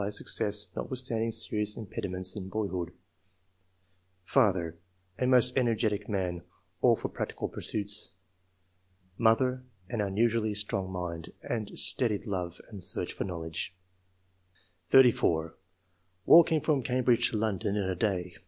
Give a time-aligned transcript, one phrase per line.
[0.01, 0.15] ]QUALITIES.
[0.21, 2.91] 93 success, notwithstanding serious impediments in boyhood].
[4.23, 4.79] Father—
[5.19, 6.41] A most energetic man;
[6.81, 8.13] all for practical pursuits.
[9.19, 13.75] Mother— An unusually strong mind, and steady love and search for knowledge.'*
[14.87, 15.55] 34."
[16.25, 18.33] Walked from Cambridge to London in a day.